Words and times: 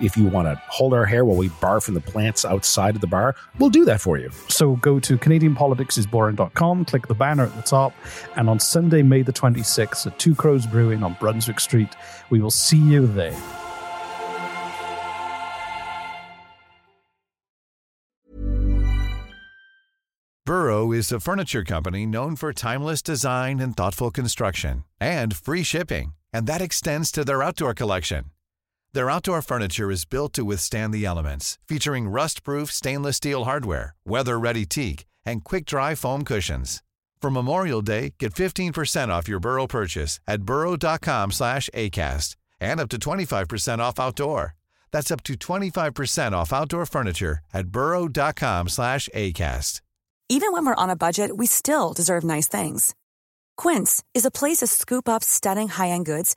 If 0.00 0.16
you 0.16 0.26
want 0.26 0.48
to 0.48 0.60
hold 0.68 0.94
our 0.94 1.04
hair 1.04 1.24
while 1.24 1.36
we 1.36 1.48
barf 1.48 1.84
from 1.84 1.94
the 1.94 2.00
plants 2.00 2.44
outside 2.44 2.94
of 2.94 3.00
the 3.00 3.06
bar, 3.06 3.36
we'll 3.58 3.70
do 3.70 3.84
that 3.84 4.00
for 4.00 4.18
you. 4.18 4.30
So 4.48 4.76
go 4.76 4.98
to 5.00 5.18
CanadianPoliticsIsBoring.com, 5.18 6.84
click 6.86 7.06
the 7.06 7.14
banner 7.14 7.44
at 7.44 7.56
the 7.56 7.62
top, 7.62 7.92
and 8.36 8.48
on 8.48 8.58
Sunday, 8.58 9.02
May 9.02 9.22
the 9.22 9.32
26th 9.32 10.06
at 10.06 10.18
Two 10.18 10.34
Crows 10.34 10.66
Brewing 10.66 11.02
on 11.02 11.16
Brunswick 11.20 11.60
Street, 11.60 11.94
we 12.30 12.40
will 12.40 12.50
see 12.50 12.78
you 12.78 13.06
there. 13.06 13.38
Burrow 20.44 20.90
is 20.90 21.12
a 21.12 21.20
furniture 21.20 21.62
company 21.62 22.04
known 22.04 22.34
for 22.34 22.52
timeless 22.52 23.00
design 23.00 23.60
and 23.60 23.76
thoughtful 23.76 24.10
construction 24.10 24.82
and 25.00 25.36
free 25.36 25.62
shipping, 25.62 26.14
and 26.32 26.48
that 26.48 26.60
extends 26.60 27.12
to 27.12 27.24
their 27.24 27.44
outdoor 27.44 27.74
collection. 27.74 28.31
Their 28.94 29.08
outdoor 29.08 29.40
furniture 29.40 29.90
is 29.90 30.04
built 30.04 30.34
to 30.34 30.44
withstand 30.44 30.92
the 30.92 31.06
elements, 31.06 31.58
featuring 31.66 32.10
rust-proof 32.10 32.70
stainless 32.70 33.16
steel 33.16 33.44
hardware, 33.44 33.94
weather-ready 34.04 34.66
teak, 34.66 35.06
and 35.24 35.42
quick-dry 35.42 35.94
foam 35.94 36.24
cushions. 36.24 36.82
For 37.22 37.30
Memorial 37.30 37.80
Day, 37.80 38.14
get 38.18 38.34
15% 38.34 39.08
off 39.08 39.28
your 39.28 39.40
Burrow 39.40 39.66
purchase 39.66 40.20
at 40.26 40.42
burrow.com 40.42 41.32
slash 41.32 41.70
ACAST 41.72 42.36
and 42.60 42.80
up 42.80 42.90
to 42.90 42.98
25% 42.98 43.78
off 43.78 43.98
outdoor. 43.98 44.56
That's 44.90 45.10
up 45.10 45.22
to 45.22 45.34
25% 45.34 46.32
off 46.32 46.52
outdoor 46.52 46.84
furniture 46.84 47.38
at 47.54 47.68
burrow.com 47.68 48.68
slash 48.68 49.08
ACAST. 49.14 49.80
Even 50.28 50.52
when 50.52 50.66
we're 50.66 50.74
on 50.74 50.90
a 50.90 50.96
budget, 50.96 51.36
we 51.36 51.46
still 51.46 51.92
deserve 51.92 52.24
nice 52.24 52.48
things. 52.48 52.94
Quince 53.56 54.02
is 54.14 54.24
a 54.24 54.30
place 54.30 54.58
to 54.58 54.66
scoop 54.66 55.08
up 55.08 55.22
stunning 55.22 55.68
high-end 55.68 56.06
goods 56.06 56.36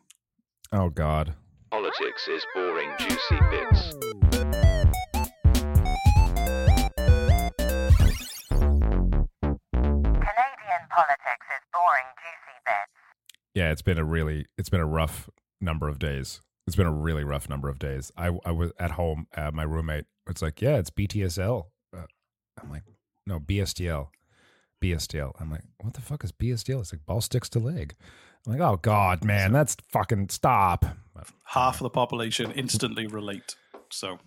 Oh, 0.73 0.87
God. 0.89 1.33
Politics 1.69 2.29
is 2.29 2.45
boring, 2.55 2.89
juicy 2.97 3.39
bits. 3.49 3.93
Canadian 9.73 10.83
politics 10.89 11.47
is 11.51 11.63
boring, 11.73 12.07
juicy 12.15 12.57
bits. 12.65 12.93
Yeah, 13.53 13.71
it's 13.71 13.81
been 13.81 13.97
a 13.97 14.05
really, 14.05 14.45
it's 14.57 14.69
been 14.69 14.79
a 14.79 14.85
rough 14.85 15.29
number 15.59 15.89
of 15.89 15.99
days. 15.99 16.39
It's 16.65 16.77
been 16.77 16.87
a 16.87 16.93
really 16.93 17.25
rough 17.25 17.49
number 17.49 17.67
of 17.67 17.77
days. 17.77 18.09
I, 18.15 18.31
I 18.45 18.51
was 18.51 18.71
at 18.79 18.91
home. 18.91 19.27
Uh, 19.35 19.51
my 19.53 19.63
roommate, 19.63 20.05
it's 20.29 20.41
like, 20.41 20.61
yeah, 20.61 20.77
it's 20.77 20.89
BTSL. 20.89 21.65
Uh, 21.93 22.03
I'm 22.61 22.69
like, 22.69 22.83
no, 23.27 23.41
BSTL. 23.41 24.07
BSTL. 24.81 25.33
I'm 25.37 25.51
like, 25.51 25.63
what 25.81 25.95
the 25.95 26.01
fuck 26.01 26.23
is 26.23 26.31
BSTL? 26.31 26.79
It's 26.79 26.93
like 26.93 27.05
ball 27.05 27.19
sticks 27.19 27.49
to 27.49 27.59
leg. 27.59 27.95
I'm 28.45 28.53
like, 28.53 28.61
oh 28.61 28.77
God, 28.81 29.23
man, 29.23 29.51
that's 29.51 29.77
fucking 29.89 30.29
stop. 30.29 30.85
Half 31.43 31.75
of 31.75 31.83
the 31.83 31.89
population 31.89 32.51
instantly 32.51 33.05
relate. 33.07 33.55
So, 33.91 34.17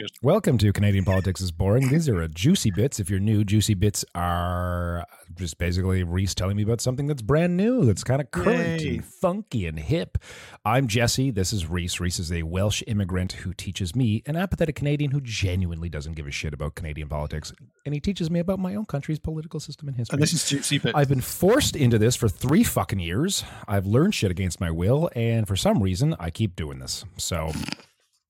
good. 0.00 0.10
Welcome 0.22 0.56
to 0.58 0.72
Canadian 0.72 1.04
Politics 1.04 1.42
is 1.42 1.52
Boring. 1.52 1.88
These 1.88 2.08
are 2.08 2.22
a 2.22 2.28
juicy 2.28 2.70
bits. 2.70 3.00
If 3.00 3.10
you're 3.10 3.20
new, 3.20 3.44
juicy 3.44 3.74
bits 3.74 4.02
are 4.14 5.04
just 5.34 5.58
basically 5.58 6.02
Reese 6.04 6.34
telling 6.34 6.56
me 6.56 6.62
about 6.62 6.80
something 6.80 7.06
that's 7.06 7.20
brand 7.20 7.54
new, 7.56 7.84
that's 7.84 8.02
kind 8.02 8.22
of 8.22 8.30
current 8.30 8.80
Yay. 8.80 8.96
and 8.96 9.04
funky 9.04 9.66
and 9.66 9.78
hip. 9.78 10.16
I'm 10.64 10.86
Jesse. 10.86 11.30
This 11.30 11.52
is 11.52 11.66
Reese. 11.66 12.00
Reese 12.00 12.18
is 12.18 12.32
a 12.32 12.44
Welsh 12.44 12.82
immigrant 12.86 13.32
who 13.32 13.52
teaches 13.52 13.94
me, 13.94 14.22
an 14.24 14.36
apathetic 14.36 14.76
Canadian 14.76 15.10
who 15.10 15.20
genuinely 15.20 15.90
doesn't 15.90 16.14
give 16.14 16.26
a 16.26 16.30
shit 16.30 16.54
about 16.54 16.76
Canadian 16.76 17.08
politics. 17.08 17.52
And 17.84 17.92
he 17.92 18.00
teaches 18.00 18.30
me 18.30 18.40
about 18.40 18.58
my 18.58 18.74
own 18.76 18.86
country's 18.86 19.18
political 19.18 19.60
system 19.60 19.88
and 19.88 19.96
history. 19.98 20.14
And 20.14 20.22
this 20.22 20.32
is 20.32 20.48
juicy 20.48 20.78
bits. 20.78 20.94
I've 20.94 21.10
been 21.10 21.20
forced 21.20 21.76
into 21.76 21.98
this 21.98 22.16
for 22.16 22.28
three 22.28 22.64
fucking 22.64 23.00
years. 23.00 23.44
I've 23.68 23.84
learned 23.84 24.14
shit 24.14 24.30
against 24.30 24.60
my 24.60 24.70
will, 24.70 25.10
and 25.14 25.46
for 25.46 25.56
some 25.56 25.82
reason, 25.82 26.16
I 26.18 26.30
keep 26.30 26.56
doing 26.56 26.78
this. 26.78 27.04
So, 27.18 27.52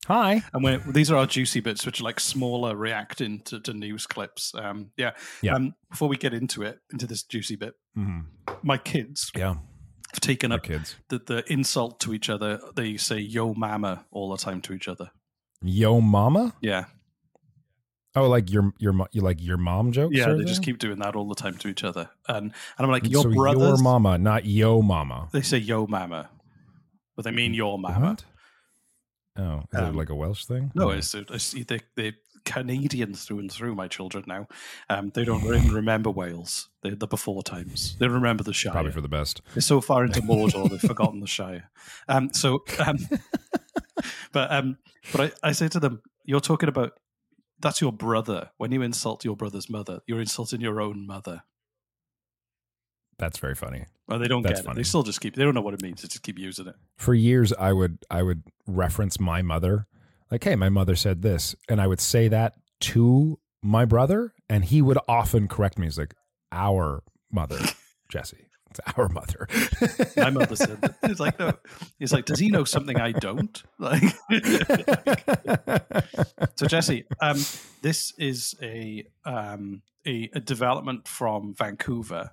hi. 0.07 0.43
And 0.53 0.65
we're, 0.65 0.79
these 0.79 1.11
are 1.11 1.17
our 1.17 1.27
juicy 1.27 1.61
bits, 1.61 1.85
which 1.87 2.01
are 2.01 2.05
like 2.05 2.21
smaller 2.21 2.77
reacting 2.77 3.41
to, 3.43 3.61
to 3.61 3.73
news 3.73 4.07
clips. 4.07 4.53
Um, 4.55 4.91
yeah. 4.97 5.13
Yeah. 5.43 5.55
Um, 5.55 5.75
before 5.91 6.09
we 6.09 6.17
get 6.17 6.33
into 6.35 6.63
it, 6.63 6.79
into 6.93 7.07
this 7.07 7.23
juicy 7.23 7.57
bit, 7.57 7.75
Mhm. 7.97 8.27
my 8.63 8.79
kids 8.79 9.31
Yeah, 9.37 9.55
have 10.13 10.21
taken 10.21 10.53
up 10.53 10.63
kids. 10.63 10.97
the, 11.09 11.19
the 11.19 11.45
insult 11.53 12.01
to 12.01 12.15
each 12.15 12.29
other. 12.31 12.61
They 12.77 12.97
say 12.97 13.19
"yo 13.19 13.55
mama" 13.55 14.07
all 14.11 14.31
the 14.31 14.37
time 14.39 14.61
to 14.63 14.73
each 14.73 14.89
other. 14.89 15.11
Yo, 15.63 16.01
mama. 16.01 16.55
Yeah, 16.63 16.85
Oh, 18.17 18.29
like 18.29 18.51
your 18.51 18.73
your 18.79 18.95
you 19.13 19.21
like 19.21 19.41
your 19.41 19.57
mom 19.57 19.93
jokes? 19.93 20.17
yeah. 20.17 20.33
They 20.33 20.45
just 20.45 20.63
keep 20.65 20.79
doing 20.79 20.99
that 21.01 21.15
all 21.15 21.29
the 21.29 21.35
time 21.37 21.57
to 21.59 21.69
each 21.69 21.85
other. 21.85 22.11
And 22.29 22.45
and 22.47 22.53
I'm 22.79 22.91
like, 22.91 23.09
your 23.09 23.23
so 23.23 23.31
brothers. 23.33 23.63
your 23.63 23.77
mama, 23.79 24.19
not 24.19 24.45
yo 24.47 24.83
mama. 24.83 25.29
They 25.33 25.43
say 25.43 25.59
"yo 25.59 25.87
mama," 25.87 26.29
but 27.15 27.25
they 27.25 27.31
mean 27.31 27.55
your 27.55 27.79
mama. 27.79 28.11
What? 28.11 28.25
Oh, 29.41 29.63
is 29.73 29.81
Um, 29.81 29.95
it 29.95 29.97
like 29.97 30.11
a 30.11 30.15
Welsh 30.15 30.45
thing? 30.45 30.71
No, 30.75 30.91
it's, 30.91 31.15
it's 31.15 31.53
they, 31.53 31.81
they're 31.97 32.13
Canadian 32.45 33.15
through 33.15 33.39
and 33.41 33.51
through. 33.53 33.75
My 33.75 33.89
children 33.89 34.25
now, 34.27 34.49
um, 34.89 35.11
they 35.15 35.25
don't 35.25 35.45
even 35.45 35.73
remember 35.81 36.11
Wales. 36.11 36.69
The 36.83 37.07
before 37.07 37.43
times. 37.43 37.97
They 37.99 38.09
remember 38.09 38.43
the 38.43 38.55
Shire. 38.55 38.73
probably 38.73 38.93
for 38.93 39.03
the 39.03 39.09
best. 39.09 39.43
They're 39.55 39.61
so 39.61 39.81
far 39.83 40.05
into 40.05 40.21
Mordor 40.31 40.71
they've 40.71 40.81
forgotten 40.81 41.21
the 41.21 41.27
Shire. 41.27 41.71
Um, 42.09 42.33
so, 42.33 42.65
um, 42.87 42.97
but 44.33 44.51
um, 44.51 44.79
but 45.13 45.33
I, 45.43 45.49
I 45.49 45.53
say 45.53 45.69
to 45.69 45.81
them, 45.81 46.01
"You're 46.25 46.41
talking 46.41 46.69
about 46.69 46.93
that's 47.61 47.81
your 47.83 47.93
brother. 47.93 48.51
When 48.57 48.73
you 48.73 48.81
insult 48.83 49.25
your 49.25 49.37
brother's 49.37 49.69
mother, 49.69 50.01
you're 50.07 50.21
insulting 50.21 50.61
your 50.61 50.81
own 50.81 51.07
mother." 51.07 51.43
That's 53.21 53.39
very 53.39 53.55
funny. 53.55 53.85
Well, 54.09 54.19
they 54.19 54.29
don't 54.29 54.43
That's 54.43 54.61
get 54.61 54.65
it. 54.65 54.67
funny. 54.67 54.77
They 54.79 54.83
still 54.83 55.03
just 55.03 55.21
keep. 55.21 55.37
They 55.37 55.45
don't 55.45 55.55
know 55.55 55.61
what 55.61 55.75
it 55.75 55.83
means. 55.83 56.03
They 56.03 56.09
just 56.09 56.23
keep 56.23 56.39
using 56.39 56.67
it. 56.67 56.75
For 56.97 57.15
years, 57.15 57.53
I 57.53 57.73
would 57.73 57.99
I 58.11 58.23
would 58.23 58.43
reference 58.67 59.21
my 59.21 59.43
mother, 59.43 59.87
like, 60.31 60.43
"Hey, 60.43 60.57
my 60.57 60.71
mother 60.71 60.97
said 60.97 61.23
this," 61.23 61.55
and 61.69 61.81
I 61.81 61.87
would 61.87 62.01
say 62.01 62.29
that 62.29 62.55
to 62.81 63.39
my 63.63 63.85
brother, 63.85 64.33
and 64.49 64.65
he 64.65 64.83
would 64.83 64.99
often 65.07 65.49
correct 65.49 65.79
me. 65.79 65.87
He's 65.87 65.99
like, 65.99 66.15
"Our 66.51 67.03
mother, 67.31 67.59
Jesse." 68.09 68.47
It's 68.71 68.81
our 68.97 69.09
mother. 69.09 69.49
My 70.17 70.31
mother 70.31 70.55
said, 70.55 70.81
that. 70.81 70.95
"He's 71.05 71.19
like, 71.19 71.37
no." 71.41 71.53
He's 71.99 72.13
like, 72.13 72.25
"Does 72.25 72.39
he 72.39 72.51
know 72.51 72.63
something 72.65 72.99
I 73.01 73.11
don't?" 73.13 73.63
Like, 73.81 74.03
so 76.57 76.67
Jesse, 76.67 77.05
um, 77.21 77.39
this 77.83 78.13
is 78.19 78.55
a 78.63 79.05
um 79.25 79.83
a, 80.07 80.31
a 80.35 80.41
development 80.41 81.09
from 81.09 81.55
Vancouver. 81.55 82.31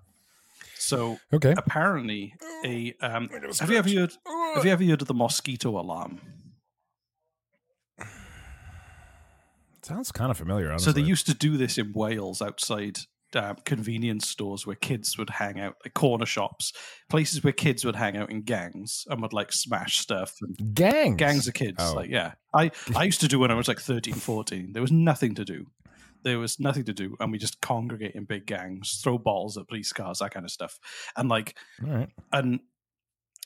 So 0.79 1.19
okay. 1.33 1.53
apparently, 1.57 2.33
a 2.65 2.93
um, 3.01 3.29
have 3.59 3.69
you 3.69 3.77
ever 3.77 3.89
heard 3.89 4.13
have 4.55 4.65
you 4.65 4.71
ever 4.71 4.83
heard 4.83 5.01
of 5.01 5.07
the 5.07 5.13
mosquito 5.13 5.79
alarm? 5.79 6.21
Sounds 9.81 10.11
kind 10.11 10.31
of 10.31 10.37
familiar. 10.37 10.77
So 10.79 10.91
they 10.91 11.01
used 11.01 11.27
to 11.27 11.33
do 11.33 11.55
this 11.55 11.77
in 11.77 11.93
Wales 11.93 12.41
outside 12.41 12.99
uh, 13.33 13.53
convenience 13.65 14.27
stores 14.27 14.65
where 14.65 14.75
kids 14.75 15.17
would 15.17 15.29
hang 15.29 15.59
out, 15.59 15.75
like 15.83 15.93
corner 15.93 16.25
shops, 16.25 16.73
places 17.09 17.43
where 17.43 17.53
kids 17.53 17.85
would 17.85 17.95
hang 17.95 18.17
out 18.17 18.29
in 18.29 18.41
gangs 18.41 19.05
and 19.09 19.21
would 19.21 19.33
like 19.33 19.53
smash 19.53 19.99
stuff 19.99 20.35
and 20.41 20.73
Gangs. 20.73 21.17
gangs 21.17 21.47
of 21.47 21.53
kids. 21.53 21.77
Oh. 21.79 21.93
Like, 21.95 22.09
yeah, 22.09 22.33
I 22.53 22.71
I 22.95 23.03
used 23.03 23.21
to 23.21 23.27
do 23.27 23.39
when 23.39 23.51
I 23.51 23.55
was 23.55 23.67
like 23.67 23.79
13, 23.79 24.13
14. 24.15 24.73
There 24.73 24.81
was 24.81 24.91
nothing 24.91 25.35
to 25.35 25.45
do. 25.45 25.67
There 26.27 26.39
was 26.39 26.59
nothing 26.59 26.83
to 26.85 26.93
do, 26.93 27.15
and 27.19 27.31
we 27.31 27.37
just 27.37 27.61
congregate 27.61 28.15
in 28.15 28.25
big 28.25 28.45
gangs, 28.45 28.99
throw 29.03 29.17
balls 29.17 29.57
at 29.57 29.67
police 29.67 29.93
cars, 29.93 30.19
that 30.19 30.31
kind 30.33 30.45
of 30.45 30.51
stuff, 30.51 30.77
and 31.15 31.29
like 31.29 31.55
right. 31.81 32.09
and 32.33 32.59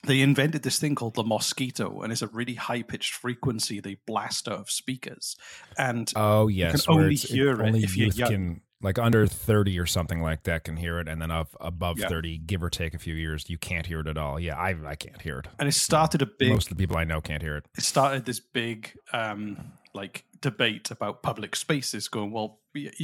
they 0.04 0.22
invented 0.22 0.64
this 0.64 0.80
thing 0.80 0.96
called 0.96 1.14
the 1.14 1.24
mosquito, 1.24 2.02
and 2.02 2.12
it's 2.12 2.24
a 2.24 2.28
really 2.28 2.56
high 2.56 2.82
pitched 2.82 3.14
frequency 3.14 3.80
they 3.80 3.98
blast 4.08 4.48
out 4.48 4.60
of 4.60 4.72
speakers. 4.72 5.36
And 5.78 6.12
Oh 6.16 6.48
yes, 6.48 6.74
you 6.88 6.94
can 6.94 7.02
only 7.04 7.16
hear 7.16 7.52
it 7.52 7.62
only 7.62 7.84
if 7.84 7.96
you're 7.96 8.10
young. 8.10 8.30
can 8.32 8.62
like 8.82 8.98
under 8.98 9.28
thirty 9.28 9.78
or 9.78 9.86
something 9.86 10.24
like 10.24 10.42
that 10.44 10.64
can 10.64 10.76
hear 10.76 11.00
it, 11.00 11.08
and 11.08 11.22
then 11.22 11.30
up 11.30 11.50
above 11.62 12.00
Yeah. 12.00 12.08
thirty, 12.10 12.40
give 12.40 12.64
or 12.64 12.70
take 12.72 12.96
a 12.96 12.98
few 12.98 13.14
years, 13.14 13.48
you 13.48 13.60
can't 13.60 13.86
hear 13.86 14.00
it 14.00 14.08
at 14.08 14.18
all. 14.18 14.40
Yeah, 14.40 14.58
I 14.58 14.76
I 14.86 14.96
can't 14.96 15.22
hear 15.22 15.38
it. 15.38 15.48
and 15.60 15.70
it 15.70 15.74
started 15.74 16.24
a 16.24 16.26
big 16.26 16.50
Most 16.50 16.72
of 16.72 16.78
the 16.78 16.82
people 16.82 16.98
I 16.98 17.04
know 17.04 17.22
can't 17.22 17.44
hear 17.44 17.58
it. 17.58 17.66
it 17.78 17.84
started 17.84 18.26
this 18.26 18.40
big 18.40 18.92
um 19.14 19.74
like 19.94 20.26
debate 20.42 20.92
about 20.92 21.22
public 21.22 21.56
spaces 21.56 22.08
going 22.08 22.32
well 22.32 22.60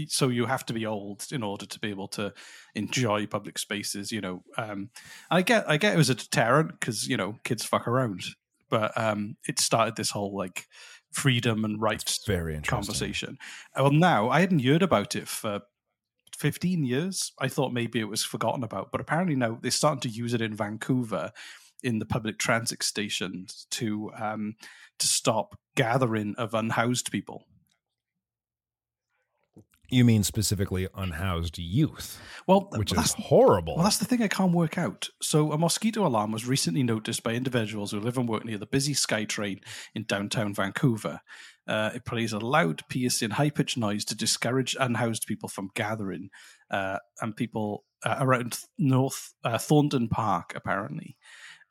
so 0.07 0.29
you 0.29 0.45
have 0.45 0.65
to 0.65 0.73
be 0.73 0.85
old 0.85 1.25
in 1.31 1.43
order 1.43 1.65
to 1.65 1.79
be 1.79 1.89
able 1.89 2.07
to 2.07 2.33
enjoy 2.75 3.25
public 3.27 3.57
spaces 3.59 4.11
you 4.11 4.21
know 4.21 4.43
um 4.57 4.89
i 5.29 5.41
get 5.41 5.69
i 5.69 5.77
get 5.77 5.93
it 5.93 5.97
was 5.97 6.09
a 6.09 6.15
deterrent 6.15 6.71
because 6.79 7.07
you 7.07 7.17
know 7.17 7.35
kids 7.43 7.63
fuck 7.63 7.87
around 7.87 8.23
but 8.69 8.97
um 8.97 9.35
it 9.47 9.59
started 9.59 9.95
this 9.95 10.11
whole 10.11 10.35
like 10.35 10.67
freedom 11.11 11.63
and 11.63 11.81
rights 11.81 12.25
Very 12.25 12.59
conversation. 12.61 13.37
Well 13.75 13.91
now 13.91 14.29
i 14.29 14.39
hadn't 14.39 14.63
heard 14.63 14.83
about 14.83 15.15
it 15.15 15.27
for 15.27 15.61
15 16.37 16.83
years. 16.83 17.31
I 17.39 17.47
thought 17.47 17.73
maybe 17.73 17.99
it 17.99 18.07
was 18.07 18.23
forgotten 18.23 18.63
about 18.63 18.91
but 18.91 19.01
apparently 19.01 19.35
now 19.35 19.57
they're 19.61 19.71
starting 19.71 20.01
to 20.01 20.09
use 20.09 20.33
it 20.33 20.41
in 20.41 20.55
vancouver 20.55 21.31
in 21.83 21.99
the 21.99 22.05
public 22.05 22.37
transit 22.39 22.83
stations 22.83 23.67
to 23.71 24.11
um, 24.19 24.55
to 24.99 25.07
stop 25.07 25.59
gathering 25.75 26.35
of 26.37 26.53
unhoused 26.53 27.11
people. 27.11 27.43
You 29.89 30.03
mean 30.03 30.23
specifically 30.23 30.89
unhoused 30.95 31.57
youth, 31.57 32.19
Well, 32.45 32.67
which 32.75 32.91
is 32.91 33.13
horrible. 33.13 33.75
well, 33.75 33.85
that's 33.85 33.99
the 33.99 34.05
thing 34.05 34.21
I 34.21 34.27
can't 34.27 34.51
work 34.51 34.77
out. 34.77 35.07
So, 35.21 35.53
a 35.53 35.57
mosquito 35.57 36.05
alarm 36.05 36.33
was 36.33 36.45
recently 36.45 36.83
noticed 36.83 37.23
by 37.23 37.31
individuals 37.31 37.91
who 37.91 38.01
live 38.01 38.17
and 38.17 38.27
work 38.27 38.43
near 38.43 38.57
the 38.57 38.65
busy 38.65 38.93
SkyTrain 38.93 39.63
in 39.95 40.03
downtown 40.03 40.53
Vancouver. 40.53 41.21
Uh, 41.65 41.91
it 41.95 42.03
plays 42.03 42.33
a 42.33 42.39
loud, 42.39 42.81
piercing, 42.89 43.29
high 43.31 43.49
pitched 43.49 43.77
noise 43.77 44.03
to 44.05 44.15
discourage 44.15 44.75
unhoused 44.77 45.25
people 45.25 45.47
from 45.47 45.69
gathering, 45.73 46.31
uh, 46.69 46.97
and 47.21 47.37
people 47.37 47.85
uh, 48.03 48.17
around 48.19 48.59
North 48.77 49.33
uh, 49.45 49.57
Thornton 49.57 50.09
Park, 50.09 50.51
apparently. 50.53 51.15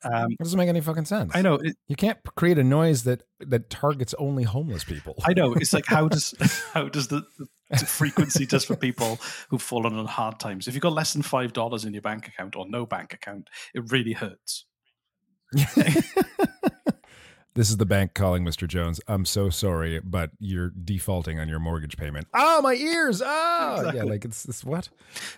Um, 0.05 0.33
It 0.33 0.39
doesn't 0.43 0.59
make 0.59 0.69
any 0.69 0.81
fucking 0.81 1.07
sense. 1.07 1.33
I 1.35 1.43
know 1.43 1.55
it, 1.55 1.77
You 1.89 1.97
can't 1.97 2.19
create 2.37 2.59
a 2.59 2.65
noise 2.65 3.05
that 3.05 3.23
that 3.41 3.71
targets 3.71 4.15
only 4.19 4.45
homeless 4.45 4.85
people. 4.85 5.15
I 5.25 5.33
know. 5.33 5.55
It's 5.55 5.73
like 5.73 5.87
how 5.87 6.09
does 6.09 6.35
how 6.75 6.89
does 6.89 7.09
the, 7.09 7.23
the 7.71 7.87
frequency 7.87 8.47
just 8.47 8.67
for 8.67 8.77
people 8.77 9.19
who've 9.49 9.63
fallen 9.63 9.95
on 9.95 10.07
hard 10.07 10.39
times? 10.39 10.69
If 10.69 10.75
you've 10.75 10.83
got 10.83 10.93
less 10.93 11.13
than 11.13 11.23
five 11.23 11.53
dollars 11.53 11.85
in 11.85 11.93
your 11.93 12.03
bank 12.03 12.29
account 12.29 12.57
or 12.57 12.69
no 12.69 12.87
bank 12.87 13.15
account, 13.15 13.49
it 13.75 13.91
really 13.91 14.13
hurts. 14.13 14.67
this 17.57 17.71
is 17.71 17.79
the 17.79 17.87
bank 17.87 18.15
calling 18.15 18.45
Mr. 18.45 18.69
Jones. 18.69 19.01
I'm 19.09 19.25
so 19.25 19.51
sorry, 19.51 20.01
but 20.05 20.31
you're 20.39 20.71
defaulting 20.71 21.41
on 21.41 21.49
your 21.49 21.59
mortgage 21.59 21.97
payment. 21.97 22.29
Oh, 22.33 22.63
my 22.63 22.75
ears! 22.75 23.21
Oh, 23.25 23.75
Exactly. 23.79 23.99
yeah. 23.99 24.05
Like 24.05 24.25
it's, 24.25 24.45
it's 24.45 24.65
what? 24.65 24.89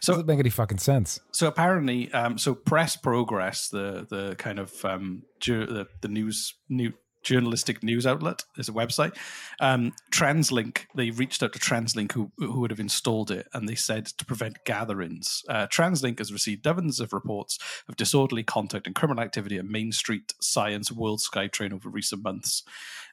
So- 0.01 0.13
doesn't 0.13 0.27
make 0.27 0.39
any 0.39 0.51
fucking 0.51 0.79
sense. 0.79 1.21
So 1.33 1.47
apparently, 1.47 2.13
um, 2.13 2.37
so 2.37 2.55
Press 2.55 2.97
Progress, 2.97 3.69
the 3.69 4.07
the 4.11 4.35
kind 4.37 4.59
of 4.59 4.85
um, 4.85 5.23
ju- 5.41 5.65
the, 5.67 5.87
the 6.03 6.09
news 6.09 6.55
new 6.69 6.93
journalistic 7.29 7.83
news 7.83 8.07
outlet, 8.07 8.45
is 8.57 8.71
a 8.71 8.73
website. 8.73 9.15
Um, 9.61 9.93
TransLink, 10.11 10.87
they 10.95 11.11
reached 11.11 11.43
out 11.43 11.53
to 11.53 11.59
TransLink, 11.59 12.13
who 12.13 12.33
who 12.39 12.61
would 12.61 12.71
have 12.71 12.81
installed 12.81 13.31
it, 13.31 13.47
and 13.53 13.69
they 13.69 13.75
said 13.75 14.07
to 14.07 14.25
prevent 14.25 14.65
gatherings. 14.65 15.43
Uh, 15.47 15.67
TransLink 15.67 16.19
has 16.19 16.33
received 16.33 16.63
dozens 16.63 17.01
of 17.01 17.13
reports 17.13 17.59
of 17.87 17.97
disorderly 17.97 18.43
conduct 18.43 18.87
and 18.87 18.97
criminal 18.97 19.23
activity 19.23 19.59
at 19.59 19.67
Main 19.67 19.93
Street 19.93 20.33
Science 20.41 20.91
World 20.91 21.21
Skytrain 21.21 21.75
over 21.75 21.91
recent 21.91 22.23
months. 22.23 22.63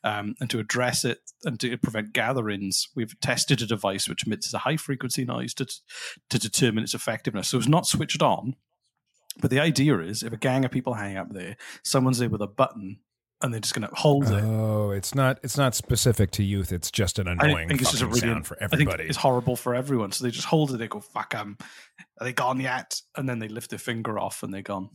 Um, 0.03 0.35
and 0.39 0.49
to 0.49 0.59
address 0.59 1.03
it 1.03 1.19
and 1.43 1.59
to 1.59 1.77
prevent 1.77 2.13
gatherings, 2.13 2.87
we've 2.95 3.19
tested 3.19 3.61
a 3.61 3.65
device 3.65 4.07
which 4.07 4.25
emits 4.25 4.53
a 4.53 4.59
high 4.59 4.77
frequency 4.77 5.25
noise 5.25 5.53
to 5.55 5.65
to 6.29 6.39
determine 6.39 6.85
its 6.85 6.93
effectiveness. 6.93 7.49
So 7.49 7.57
it's 7.57 7.67
not 7.67 7.85
switched 7.85 8.21
on, 8.21 8.55
but 9.41 9.51
the 9.51 9.59
idea 9.59 9.99
is 9.99 10.23
if 10.23 10.31
a 10.31 10.37
gang 10.37 10.63
of 10.63 10.71
people 10.71 10.93
hang 10.93 11.17
up 11.17 11.33
there, 11.33 11.57
someone's 11.83 12.19
there 12.19 12.29
with 12.29 12.41
a 12.41 12.47
button 12.47 12.99
and 13.41 13.53
they're 13.53 13.61
just 13.61 13.73
going 13.75 13.87
to 13.87 13.93
hold 13.95 14.25
it. 14.25 14.43
Oh, 14.43 14.91
it's 14.91 15.13
not. 15.13 15.39
It's 15.43 15.57
not 15.57 15.75
specific 15.75 16.31
to 16.31 16.43
youth. 16.43 16.71
It's 16.71 16.89
just 16.91 17.19
an 17.19 17.27
I 17.27 17.33
annoying 17.33 17.67
think 17.67 17.81
it's 17.81 17.91
just 17.91 18.03
a 18.03 18.07
really, 18.07 18.21
sound 18.21 18.47
for 18.47 18.55
I 18.55 18.67
think 18.67 18.73
everybody. 18.73 19.03
it's 19.05 19.17
horrible 19.17 19.55
for 19.55 19.75
everyone. 19.75 20.11
So 20.11 20.23
they 20.23 20.31
just 20.31 20.47
hold 20.47 20.71
it. 20.71 20.77
They 20.77 20.87
go, 20.87 20.99
"Fuck 21.01 21.33
them." 21.33 21.57
Are 22.19 22.25
they 22.25 22.33
gone 22.33 22.59
yet? 22.59 23.01
And 23.17 23.27
then 23.27 23.39
they 23.39 23.47
lift 23.47 23.69
their 23.69 23.79
finger 23.79 24.17
off 24.17 24.41
and 24.41 24.53
they're 24.53 24.61
gone. 24.61 24.89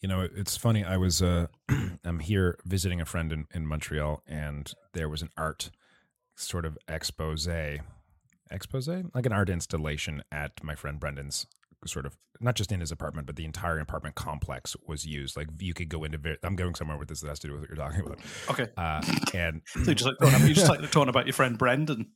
You 0.00 0.08
know, 0.08 0.20
it's 0.20 0.56
funny. 0.56 0.84
I 0.84 0.96
was 0.96 1.22
uh, 1.22 1.46
I'm 2.04 2.20
here 2.20 2.58
visiting 2.64 3.00
a 3.00 3.04
friend 3.04 3.32
in, 3.32 3.46
in 3.52 3.66
Montreal, 3.66 4.22
and 4.26 4.72
there 4.94 5.08
was 5.08 5.22
an 5.22 5.30
art 5.36 5.70
sort 6.36 6.64
of 6.64 6.78
expose, 6.86 7.48
expose, 8.50 8.88
like 8.88 9.26
an 9.26 9.32
art 9.32 9.50
installation 9.50 10.22
at 10.30 10.62
my 10.62 10.74
friend 10.76 11.00
Brendan's. 11.00 11.46
Sort 11.86 12.06
of 12.06 12.16
not 12.40 12.56
just 12.56 12.72
in 12.72 12.80
his 12.80 12.90
apartment, 12.90 13.26
but 13.26 13.36
the 13.36 13.44
entire 13.44 13.78
apartment 13.78 14.14
complex 14.16 14.76
was 14.86 15.06
used. 15.06 15.36
Like 15.36 15.48
you 15.60 15.74
could 15.74 15.88
go 15.88 16.04
into. 16.04 16.36
I'm 16.42 16.56
going 16.56 16.74
somewhere 16.74 16.98
with 16.98 17.08
this 17.08 17.20
that 17.20 17.28
has 17.28 17.38
to 17.40 17.46
do 17.46 17.52
with 17.52 17.62
what 17.62 17.70
you're 17.70 17.76
talking 17.76 18.00
about. 18.00 18.18
Okay. 18.50 18.66
Uh, 18.76 19.02
and 19.34 19.62
So 19.72 19.80
you 19.80 19.94
just 19.94 20.20
like 20.20 20.40
you 20.40 20.54
just 20.54 20.68
like 20.68 20.80
talking 20.90 21.08
about 21.08 21.26
your 21.26 21.34
friend 21.34 21.56
Brendan. 21.56 22.10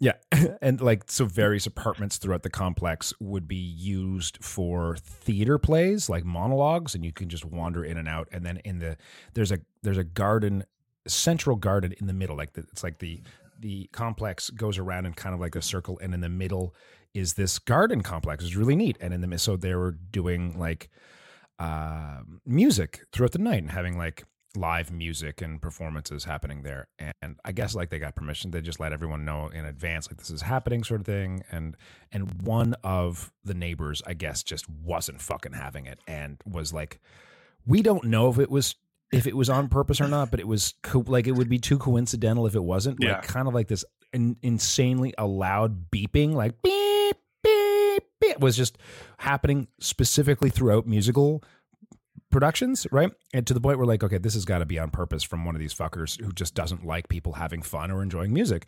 Yeah. 0.00 0.14
And 0.60 0.80
like, 0.80 1.10
so 1.10 1.24
various 1.24 1.66
apartments 1.66 2.18
throughout 2.18 2.42
the 2.42 2.50
complex 2.50 3.12
would 3.20 3.46
be 3.46 3.56
used 3.56 4.38
for 4.42 4.96
theater 4.96 5.58
plays, 5.58 6.08
like 6.08 6.24
monologues, 6.24 6.94
and 6.94 7.04
you 7.04 7.12
can 7.12 7.28
just 7.28 7.44
wander 7.44 7.84
in 7.84 7.96
and 7.96 8.08
out. 8.08 8.28
And 8.32 8.44
then 8.44 8.58
in 8.64 8.80
the, 8.80 8.96
there's 9.34 9.52
a, 9.52 9.60
there's 9.82 9.98
a 9.98 10.04
garden, 10.04 10.64
central 11.06 11.56
garden 11.56 11.94
in 11.98 12.06
the 12.06 12.12
middle. 12.12 12.36
Like 12.36 12.54
the, 12.54 12.62
it's 12.72 12.82
like 12.82 12.98
the, 12.98 13.22
the 13.60 13.88
complex 13.92 14.50
goes 14.50 14.78
around 14.78 15.06
in 15.06 15.14
kind 15.14 15.34
of 15.34 15.40
like 15.40 15.54
a 15.54 15.62
circle. 15.62 15.98
And 16.02 16.12
in 16.12 16.20
the 16.20 16.28
middle 16.28 16.74
is 17.18 17.34
this 17.34 17.58
garden 17.58 18.02
complex. 18.02 18.44
It's 18.44 18.54
really 18.54 18.76
neat. 18.76 18.96
And 19.00 19.12
in 19.12 19.20
the, 19.20 19.38
so 19.38 19.56
they 19.56 19.74
were 19.74 19.92
doing 19.92 20.58
like, 20.58 20.88
uh, 21.58 22.20
music 22.46 23.00
throughout 23.12 23.32
the 23.32 23.38
night 23.38 23.62
and 23.62 23.70
having 23.70 23.98
like 23.98 24.24
live 24.56 24.90
music 24.92 25.42
and 25.42 25.60
performances 25.60 26.24
happening 26.24 26.62
there. 26.62 26.88
And 27.20 27.36
I 27.44 27.52
guess 27.52 27.74
like 27.74 27.90
they 27.90 27.98
got 27.98 28.14
permission, 28.14 28.50
they 28.50 28.60
just 28.60 28.80
let 28.80 28.92
everyone 28.92 29.24
know 29.24 29.48
in 29.48 29.64
advance 29.64 30.08
like 30.08 30.18
this 30.18 30.30
is 30.30 30.42
happening, 30.42 30.84
sort 30.84 31.00
of 31.00 31.06
thing. 31.06 31.42
And 31.50 31.76
and 32.12 32.42
one 32.42 32.74
of 32.84 33.32
the 33.44 33.54
neighbors, 33.54 34.02
I 34.06 34.14
guess, 34.14 34.42
just 34.42 34.68
wasn't 34.70 35.20
fucking 35.20 35.52
having 35.52 35.86
it 35.86 35.98
and 36.06 36.40
was 36.46 36.72
like, 36.72 37.00
we 37.66 37.82
don't 37.82 38.04
know 38.04 38.30
if 38.30 38.38
it 38.38 38.50
was 38.50 38.76
if 39.12 39.26
it 39.26 39.36
was 39.36 39.50
on 39.50 39.68
purpose 39.68 40.00
or 40.00 40.08
not, 40.08 40.30
but 40.30 40.40
it 40.40 40.46
was 40.46 40.74
co- 40.82 41.04
like 41.06 41.26
it 41.26 41.32
would 41.32 41.48
be 41.48 41.58
too 41.58 41.78
coincidental 41.78 42.46
if 42.46 42.54
it 42.54 42.64
wasn't. 42.64 42.98
Yeah. 43.00 43.14
Like 43.14 43.22
kind 43.22 43.48
of 43.48 43.54
like 43.54 43.68
this 43.68 43.84
in, 44.12 44.36
insanely 44.42 45.14
a 45.18 45.26
loud 45.26 45.90
beeping, 45.90 46.34
like 46.34 46.60
beep, 46.62 46.72
was 48.40 48.56
just 48.56 48.78
happening 49.18 49.68
specifically 49.80 50.50
throughout 50.50 50.86
musical 50.86 51.42
productions, 52.30 52.86
right? 52.90 53.10
And 53.32 53.46
to 53.46 53.54
the 53.54 53.60
point 53.60 53.78
where 53.78 53.86
like, 53.86 54.02
okay, 54.02 54.18
this 54.18 54.34
has 54.34 54.44
got 54.44 54.58
to 54.58 54.66
be 54.66 54.78
on 54.78 54.90
purpose 54.90 55.22
from 55.22 55.44
one 55.44 55.54
of 55.54 55.60
these 55.60 55.74
fuckers 55.74 56.20
who 56.20 56.32
just 56.32 56.54
doesn't 56.54 56.84
like 56.84 57.08
people 57.08 57.34
having 57.34 57.62
fun 57.62 57.90
or 57.90 58.02
enjoying 58.02 58.32
music. 58.32 58.66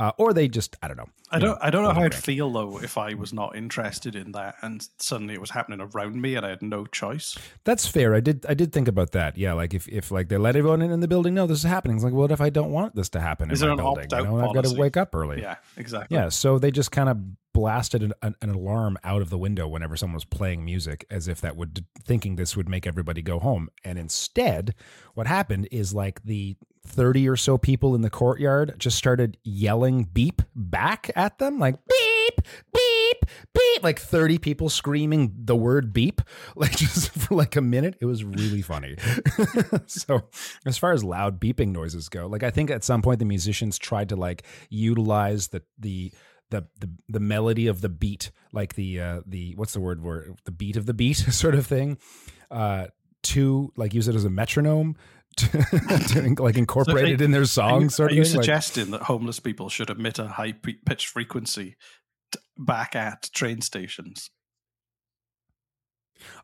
Uh, 0.00 0.10
or 0.18 0.32
they 0.32 0.48
just, 0.48 0.76
I 0.82 0.88
don't 0.88 0.96
know. 0.96 1.08
I 1.30 1.38
don't. 1.38 1.58
I 1.62 1.70
don't 1.70 1.82
know 1.82 1.92
how 1.92 2.02
I'd 2.02 2.14
feel 2.14 2.50
though 2.50 2.78
if 2.82 2.98
I 2.98 3.14
was 3.14 3.32
not 3.32 3.56
interested 3.56 4.14
in 4.14 4.32
that, 4.32 4.56
and 4.60 4.86
suddenly 4.98 5.32
it 5.32 5.40
was 5.40 5.48
happening 5.50 5.80
around 5.80 6.20
me, 6.20 6.34
and 6.34 6.44
I 6.44 6.50
had 6.50 6.60
no 6.60 6.84
choice. 6.84 7.38
That's 7.64 7.86
fair. 7.86 8.14
I 8.14 8.20
did. 8.20 8.44
I 8.46 8.52
did 8.52 8.72
think 8.72 8.86
about 8.86 9.12
that. 9.12 9.38
Yeah, 9.38 9.54
like 9.54 9.72
if, 9.72 9.88
if 9.88 10.10
like 10.10 10.28
they 10.28 10.36
let 10.36 10.56
everyone 10.56 10.82
in, 10.82 10.90
in 10.90 11.00
the 11.00 11.08
building 11.08 11.32
know 11.32 11.46
this 11.46 11.58
is 11.58 11.64
happening. 11.64 11.96
It's 11.96 12.04
like, 12.04 12.12
what 12.12 12.30
if 12.30 12.42
I 12.42 12.50
don't 12.50 12.70
want 12.70 12.94
this 12.96 13.08
to 13.10 13.20
happen 13.20 13.50
Is 13.50 13.62
in 13.62 13.70
my 13.70 13.76
building? 13.76 14.08
You 14.10 14.24
know, 14.24 14.46
I've 14.46 14.54
got 14.54 14.64
to 14.64 14.74
wake 14.76 14.98
up 14.98 15.14
early. 15.14 15.40
Yeah, 15.40 15.56
exactly. 15.78 16.14
Yeah, 16.14 16.28
so 16.28 16.58
they 16.58 16.70
just 16.70 16.92
kind 16.92 17.08
of 17.08 17.16
blasted 17.54 18.02
an, 18.02 18.12
an, 18.20 18.34
an 18.42 18.50
alarm 18.50 18.98
out 19.04 19.22
of 19.22 19.30
the 19.30 19.38
window 19.38 19.68
whenever 19.68 19.96
someone 19.96 20.14
was 20.14 20.24
playing 20.24 20.64
music, 20.64 21.06
as 21.10 21.28
if 21.28 21.40
that 21.40 21.56
would, 21.56 21.84
thinking 22.02 22.36
this 22.36 22.56
would 22.56 22.68
make 22.68 22.86
everybody 22.86 23.22
go 23.22 23.38
home. 23.38 23.68
And 23.84 23.98
instead, 23.98 24.74
what 25.14 25.26
happened 25.26 25.68
is 25.70 25.94
like 25.94 26.22
the 26.24 26.56
30 26.86 27.28
or 27.28 27.36
so 27.36 27.56
people 27.56 27.94
in 27.94 28.02
the 28.02 28.10
courtyard 28.10 28.74
just 28.78 28.96
started 28.98 29.36
yelling 29.44 30.04
beep 30.04 30.42
back 30.54 31.10
at 31.14 31.38
them, 31.38 31.58
like 31.58 31.76
beep, 31.86 32.40
beep, 32.72 33.24
beep, 33.54 33.82
like 33.82 34.00
30 34.00 34.38
people 34.38 34.68
screaming 34.68 35.32
the 35.36 35.56
word 35.56 35.92
beep, 35.92 36.20
like 36.56 36.76
just 36.76 37.10
for 37.10 37.34
like 37.34 37.56
a 37.56 37.62
minute. 37.62 37.96
It 38.00 38.06
was 38.06 38.24
really 38.24 38.62
funny. 38.62 38.96
so, 39.86 40.22
as 40.66 40.78
far 40.78 40.92
as 40.92 41.04
loud 41.04 41.40
beeping 41.40 41.68
noises 41.68 42.08
go, 42.08 42.26
like 42.26 42.42
I 42.42 42.50
think 42.50 42.70
at 42.70 42.84
some 42.84 43.02
point 43.02 43.18
the 43.18 43.24
musicians 43.24 43.78
tried 43.78 44.08
to 44.10 44.16
like 44.16 44.44
utilize 44.68 45.48
the, 45.48 45.62
the, 45.78 46.12
the 46.50 46.66
the 46.80 46.90
the 47.08 47.20
melody 47.20 47.66
of 47.66 47.80
the 47.80 47.88
beat, 47.88 48.30
like 48.52 48.74
the 48.74 49.00
uh, 49.00 49.20
the 49.26 49.54
what's 49.56 49.72
the 49.72 49.80
word 49.80 50.02
word 50.02 50.36
the 50.44 50.50
beat 50.52 50.76
of 50.76 50.86
the 50.86 50.94
beat 50.94 51.16
sort 51.30 51.54
of 51.54 51.66
thing, 51.66 51.98
uh, 52.50 52.86
to 53.22 53.72
like 53.76 53.94
use 53.94 54.06
it 54.06 54.14
as 54.14 54.24
a 54.24 54.30
metronome. 54.30 54.96
To 56.08 56.34
like 56.38 56.56
incorporate 56.56 57.08
it 57.14 57.20
in 57.20 57.30
their 57.30 57.40
Are 57.40 57.42
you, 57.42 57.46
songs, 57.46 58.00
are 58.00 58.10
you 58.10 58.24
thing. 58.24 58.34
Like- 58.34 58.44
suggesting 58.44 58.90
that 58.92 59.02
homeless 59.02 59.40
people 59.40 59.68
should 59.68 59.90
emit 59.90 60.18
a 60.18 60.28
high 60.28 60.52
pitched 60.52 61.08
frequency 61.08 61.76
t- 62.32 62.38
back 62.58 62.94
at 62.96 63.30
train 63.32 63.60
stations? 63.60 64.30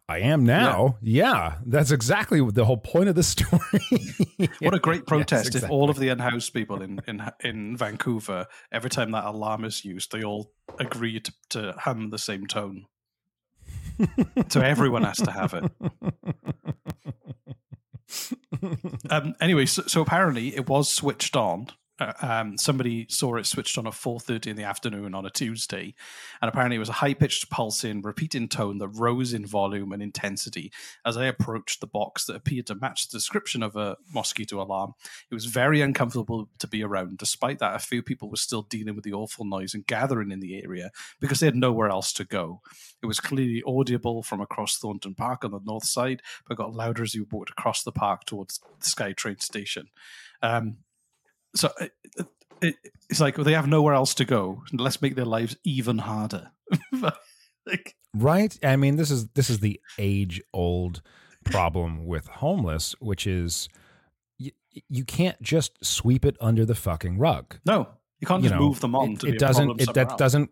I 0.09 0.19
am 0.21 0.45
now. 0.45 0.97
Yeah. 1.03 1.59
that's 1.67 1.91
exactly 1.93 2.41
the 2.51 2.65
whole 2.65 2.79
point 2.79 3.09
of 3.11 3.15
the 3.15 3.23
story. 3.35 4.51
What 4.61 4.75
a 4.75 4.79
great 4.79 5.01
Yes, 5.03 5.07
protest 5.07 5.55
if 5.55 5.69
all 5.71 5.91
of 5.91 5.99
the 5.99 6.09
unhoused 6.09 6.53
people 6.53 6.83
in, 6.83 7.01
in 7.07 7.23
in 7.45 7.77
Vancouver, 7.77 8.47
every 8.73 8.91
time 8.91 9.11
that 9.13 9.25
alarm 9.27 9.65
is 9.65 9.85
used, 9.85 10.11
they 10.13 10.23
all 10.25 10.53
agree 10.81 11.21
to, 11.21 11.33
to 11.51 11.75
hum 11.79 12.11
the 12.11 12.19
same 12.19 12.47
tone. 12.47 12.87
so 14.49 14.61
everyone 14.61 15.03
has 15.05 15.19
to 15.19 15.31
have 15.31 15.55
it. 15.55 15.71
Um, 19.11 19.35
anyway, 19.41 19.67
so, 19.67 19.83
so 19.87 20.01
apparently 20.01 20.55
it 20.55 20.69
was 20.69 20.91
switched 20.91 21.37
on. 21.37 21.69
Uh, 21.99 22.13
um, 22.23 22.57
somebody 22.57 23.07
saw 23.09 23.37
it 23.37 23.47
switched 23.47 23.77
on 23.77 23.87
at 23.87 23.93
4.30 23.93 24.49
in 24.49 24.57
the 24.57 24.63
afternoon 24.63 25.15
on 25.15 25.27
a 25.27 25.31
Tuesday. 25.31 25.95
And 26.41 26.49
apparently 26.49 26.77
it 26.77 26.81
was 26.81 26.89
a 26.89 26.93
high-pitched 26.93 27.51
pulsing, 27.51 28.03
repeating 28.03 28.49
tone 28.49 28.79
that 28.79 28.89
rose 28.89 29.33
in 29.33 29.45
volume 29.45 29.93
and 29.93 30.03
intensity 30.03 30.73
as 31.05 31.17
I 31.17 31.27
approached 31.27 31.81
the 31.81 31.87
box 31.87 32.27
that 32.27 32.37
appeared 32.37 32.67
to 32.67 32.75
match 32.75 33.09
the 33.09 33.19
description 33.19 33.63
of 33.63 33.77
a 33.77 33.97
mosquito 34.13 34.63
alarm. 34.63 34.95
It 35.31 35.35
was 35.35 35.47
very 35.47 35.81
uncomfortable 35.81 36.49
to 36.59 36.67
be 36.67 36.83
around. 36.83 37.19
Despite 37.19 37.59
that, 37.59 37.75
a 37.75 37.81
few 37.81 38.03
people 38.03 38.31
were 38.31 38.37
still 38.37 38.63
dealing 38.63 38.95
with 38.95 39.05
the 39.05 39.13
awful 39.13 39.45
noise 39.45 39.75
and 39.75 39.87
gathering 39.87 40.31
in 40.31 40.41
the 40.41 40.63
area 40.63 40.91
because 41.21 41.41
they 41.41 41.47
had 41.47 41.57
nowhere 41.57 41.89
else 41.89 42.13
to 42.15 42.25
go. 42.25 42.61
It 43.03 43.07
was 43.07 43.21
clearly 43.21 43.63
audible 43.67 44.23
from 44.23 44.41
across 44.41 44.77
Thornton 44.77 45.15
Park 45.15 45.45
on 45.45 45.53
the 45.53 45.61
north 45.65 45.87
side, 45.87 46.23
but 46.47 46.57
got 46.57 46.75
louder 46.75 47.03
as 47.03 47.15
you 47.15 47.27
walked 47.31 47.51
across 47.51 47.83
the 47.83 47.93
park 47.93 48.25
towards 48.25 48.61
the 48.81 48.87
SkyTrain 48.87 49.41
station. 49.41 49.89
Um, 50.43 50.79
so 51.55 51.71
it, 51.81 51.93
it, 52.61 52.75
it's 53.09 53.21
like 53.21 53.37
well, 53.37 53.45
they 53.45 53.53
have 53.53 53.67
nowhere 53.67 53.95
else 53.95 54.15
to 54.15 54.25
go. 54.25 54.63
Let's 54.73 55.01
make 55.03 55.17
their 55.17 55.25
lives 55.25 55.57
even 55.65 55.99
harder. 55.99 56.51
like, 57.67 57.97
right 58.15 58.59
i 58.65 58.77
mean 58.77 58.97
this 58.97 59.11
is 59.11 59.29
this 59.29 59.51
is 59.51 59.61
the 59.61 59.81
age 59.99 60.41
old 60.53 61.03
problem 61.45 62.07
with 62.07 62.27
homeless 62.27 62.95
which 63.01 63.27
is 63.27 63.69
you, 64.39 64.51
you 64.89 65.05
can't 65.05 65.41
just 65.43 65.83
sweep 65.85 66.25
it 66.25 66.37
under 66.41 66.65
the 66.65 66.75
fucking 66.75 67.19
rug 67.19 67.59
no, 67.65 67.89
you 68.21 68.27
can't 68.27 68.43
you 68.43 68.49
just 68.49 68.59
know, 68.59 68.67
move 68.67 68.81
them 68.81 68.95
on. 68.95 69.13
it, 69.13 69.21
to 69.21 69.29
it 69.29 69.39
doesn't 69.39 69.81
it 69.81 69.95
that 69.95 70.11
else. 70.11 70.19
doesn't 70.19 70.51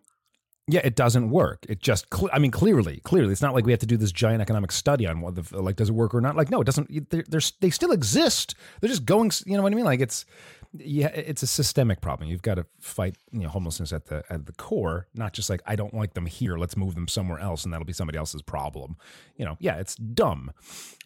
yeah 0.69 0.81
it 0.85 0.97
doesn't 0.97 1.31
work 1.31 1.65
it 1.69 1.81
just 1.81 2.11
cle 2.11 2.29
i 2.33 2.38
mean 2.38 2.50
clearly 2.50 3.00
clearly 3.05 3.33
it's 3.33 3.43
not 3.43 3.55
like 3.55 3.65
we 3.65 3.73
have 3.73 3.81
to 3.81 3.87
do 3.87 3.97
this 3.97 4.12
giant 4.12 4.43
economic 4.43 4.73
study 4.73 5.07
on 5.07 5.21
what 5.21 5.35
the 5.35 5.62
like 5.62 5.76
does 5.76 5.88
it 5.91 5.95
work 5.95 6.15
or 6.15 6.21
not 6.21 6.37
like 6.37 6.50
no 6.50 6.61
it 6.61 6.65
doesn't 6.65 7.11
they're, 7.11 7.25
they're 7.29 7.41
they 7.61 7.71
still 7.71 7.93
exist 7.93 8.55
they're 8.81 8.91
just 8.91 9.05
going 9.05 9.31
you 9.45 9.57
know 9.57 9.62
what 9.62 9.73
i 9.73 9.76
mean 9.76 9.85
like 9.85 10.00
it's 10.00 10.25
yeah 10.73 11.09
it's 11.09 11.43
a 11.43 11.47
systemic 11.47 12.01
problem 12.01 12.29
you've 12.29 12.43
got 12.43 12.55
to 12.55 12.67
fight 12.81 13.17
you 13.33 13.41
know 13.41 13.49
homelessness 13.49 13.93
at 13.93 14.07
the 14.07 14.23
at 14.31 14.47
the 14.47 14.53
core 14.53 15.09
not 15.15 15.33
just 15.33 15.49
like 15.51 15.63
i 15.67 15.77
don't 15.77 15.95
like 15.95 16.15
them 16.15 16.27
here 16.27 16.57
let's 16.57 16.77
move 16.77 16.95
them 16.95 17.09
somewhere 17.09 17.39
else 17.39 17.65
and 17.65 17.73
that'll 17.73 17.87
be 17.87 17.93
somebody 17.93 18.19
else's 18.19 18.43
problem 18.43 18.97
you 19.37 19.45
know 19.45 19.57
yeah 19.61 19.77
it's 19.77 19.95
dumb 19.97 20.53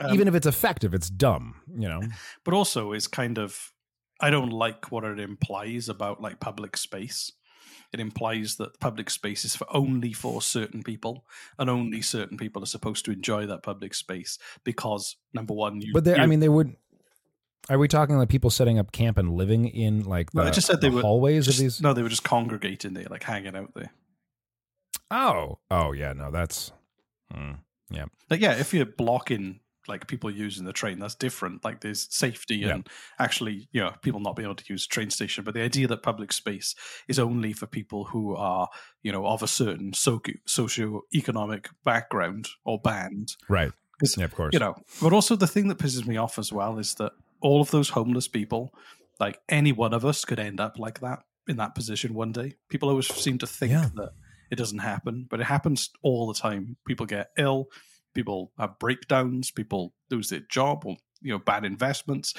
Um, 0.00 0.14
even 0.14 0.28
if 0.28 0.34
it's 0.34 0.46
effective 0.46 0.94
it's 0.94 1.10
dumb 1.10 1.56
you 1.76 1.88
know 1.88 2.02
but 2.44 2.54
also 2.54 2.92
it's 2.92 3.06
kind 3.06 3.38
of 3.38 3.72
I 4.20 4.30
don't 4.30 4.50
like 4.50 4.92
what 4.92 5.04
it 5.04 5.18
implies 5.18 5.88
about 5.88 6.20
like 6.20 6.40
public 6.40 6.76
space. 6.76 7.32
It 7.92 7.98
implies 7.98 8.56
that 8.56 8.78
public 8.78 9.10
space 9.10 9.44
is 9.44 9.56
for 9.56 9.66
only 9.74 10.12
for 10.12 10.40
certain 10.42 10.82
people, 10.82 11.24
and 11.58 11.68
only 11.68 12.02
certain 12.02 12.36
people 12.36 12.62
are 12.62 12.66
supposed 12.66 13.04
to 13.06 13.10
enjoy 13.10 13.46
that 13.46 13.64
public 13.64 13.94
space 13.94 14.38
because 14.62 15.16
number 15.34 15.54
one, 15.54 15.80
you. 15.80 15.92
but 15.92 16.04
they 16.04 16.14
i 16.14 16.26
mean 16.26 16.40
they 16.40 16.48
would 16.48 16.76
are 17.68 17.78
we 17.78 17.88
talking 17.88 18.16
like 18.16 18.28
people 18.28 18.50
setting 18.50 18.78
up 18.78 18.90
camp 18.92 19.18
and 19.18 19.32
living 19.34 19.66
in 19.66 20.04
like 20.04 20.30
the, 20.32 20.42
No, 20.42 20.48
I 20.48 20.50
just 20.50 20.66
said 20.66 20.80
they 20.80 20.88
the 20.88 20.96
were 20.96 21.02
hallways 21.02 21.46
just- 21.46 21.58
of 21.58 21.62
these 21.62 21.80
No, 21.80 21.92
they 21.92 22.02
were 22.02 22.08
just 22.08 22.24
congregating 22.24 22.94
there, 22.94 23.06
like 23.10 23.22
hanging 23.22 23.56
out 23.56 23.74
there. 23.74 23.90
Oh, 25.10 25.58
oh 25.70 25.92
yeah, 25.92 26.12
no, 26.12 26.30
that's 26.30 26.72
mm, 27.34 27.58
yeah, 27.90 28.06
Like, 28.28 28.40
yeah, 28.40 28.52
if 28.52 28.72
you're 28.72 28.86
blocking 28.86 29.60
like 29.88 30.06
people 30.06 30.30
using 30.30 30.64
the 30.66 30.72
train, 30.72 31.00
that's 31.00 31.16
different. 31.16 31.64
Like, 31.64 31.80
there's 31.80 32.06
safety 32.14 32.56
Yeah. 32.58 32.74
and 32.74 32.88
actually, 33.18 33.68
you 33.72 33.80
know, 33.80 33.92
people 34.02 34.20
not 34.20 34.36
being 34.36 34.46
able 34.46 34.54
to 34.54 34.64
use 34.72 34.86
train 34.86 35.10
station. 35.10 35.42
But 35.42 35.54
the 35.54 35.62
idea 35.62 35.88
that 35.88 36.02
public 36.04 36.32
space 36.32 36.76
is 37.08 37.18
only 37.18 37.52
for 37.52 37.66
people 37.66 38.04
who 38.04 38.36
are, 38.36 38.68
you 39.02 39.10
know, 39.10 39.26
of 39.26 39.42
a 39.42 39.48
certain 39.48 39.92
socio 39.92 40.34
socioeconomic 40.46 41.66
background 41.84 42.48
or 42.64 42.78
band, 42.78 43.32
right. 43.48 43.72
Yeah, 44.16 44.24
of 44.26 44.34
course. 44.34 44.52
you 44.52 44.60
know. 44.60 44.76
But 45.02 45.12
also, 45.12 45.34
the 45.34 45.46
thing 45.48 45.68
that 45.68 45.78
pisses 45.78 46.06
me 46.06 46.16
off 46.16 46.38
as 46.38 46.52
well 46.52 46.78
is 46.78 46.94
that 46.96 47.12
all 47.40 47.60
of 47.60 47.70
those 47.70 47.90
homeless 47.90 48.28
people, 48.28 48.74
like 49.18 49.40
any 49.48 49.72
one 49.72 49.92
of 49.94 50.04
us, 50.04 50.24
could 50.24 50.38
end 50.38 50.60
up 50.60 50.78
like 50.78 51.00
that 51.00 51.20
in 51.48 51.56
that 51.56 51.74
position 51.74 52.14
one 52.14 52.32
day. 52.32 52.56
People 52.68 52.88
always 52.88 53.06
seem 53.12 53.38
to 53.38 53.46
think 53.46 53.72
Yeah. 53.72 53.88
that 53.94 54.10
it 54.50 54.56
doesn't 54.56 54.78
happen, 54.78 55.26
but 55.30 55.40
it 55.40 55.44
happens 55.44 55.90
all 56.02 56.26
the 56.26 56.38
time. 56.38 56.76
People 56.86 57.06
get 57.06 57.30
ill, 57.38 57.66
people 58.14 58.52
have 58.58 58.78
breakdowns, 58.78 59.50
people 59.50 59.94
lose 60.10 60.28
their 60.30 60.40
job, 60.40 60.84
or 60.84 60.96
you 61.22 61.32
know, 61.32 61.38
bad 61.38 61.64
investments. 61.64 62.34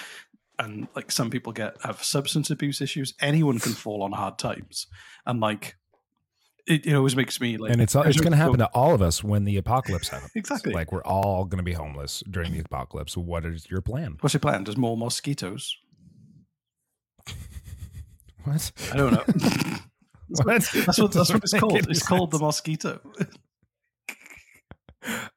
And 0.60 0.88
like 0.96 1.12
some 1.12 1.30
people 1.30 1.54
get 1.54 1.76
have 1.84 2.04
substance 2.04 2.50
abuse 2.52 2.82
issues. 2.82 3.14
Anyone 3.20 3.60
can 3.60 3.72
fall 3.74 4.04
on 4.04 4.12
hard 4.12 4.38
times, 4.38 4.88
and 5.26 5.40
like 5.40 5.76
it, 6.68 6.86
it 6.86 6.94
always 6.96 7.16
makes 7.16 7.40
me 7.42 7.58
like. 7.58 7.72
and 7.72 7.82
it's 7.82 7.96
it's 7.96 8.20
going 8.20 8.32
to 8.32 8.38
happen 8.38 8.60
to 8.60 8.68
all 8.74 8.94
of 8.94 9.02
us 9.02 9.24
when 9.24 9.44
the 9.46 9.58
apocalypse 9.58 10.10
happens. 10.10 10.32
Exactly. 10.36 10.74
Like 10.74 10.92
we're 10.92 11.04
all 11.04 11.46
going 11.46 11.58
to 11.58 11.64
be 11.64 11.74
homeless 11.74 12.24
during 12.30 12.54
the 12.54 12.60
apocalypse. 12.60 13.16
What 13.18 13.46
is 13.46 13.70
your 13.70 13.82
plan? 13.82 14.18
What's 14.22 14.34
your 14.34 14.40
plan? 14.42 14.64
There's 14.64 14.78
more 14.78 14.98
mosquitoes. 14.98 15.76
What? 18.44 18.72
I 18.92 18.98
don't 18.98 19.12
know. 19.14 19.24
what? 20.30 20.46
That's 20.74 20.98
what 21.00 21.12
that's 21.12 21.32
what 21.32 21.44
it's 21.44 21.54
called. 21.54 21.88
It's 21.90 22.02
called 22.08 22.32
the 22.32 22.40
mosquito. 22.40 23.00